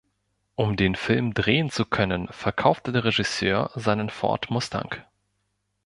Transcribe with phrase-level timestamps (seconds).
[0.55, 4.95] Um den Film drehen zu können, verkaufte der Regisseur seinen Ford Mustang.